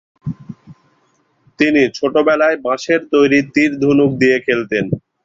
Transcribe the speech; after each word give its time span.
তিনি 1.59 1.81
ছোটবেলায় 1.97 2.57
বাঁশের 2.65 3.01
তৈরি 3.13 3.39
তীর-ধনুক 3.53 4.11
দিয়ে 4.21 4.37
খেলতেন। 4.45 4.85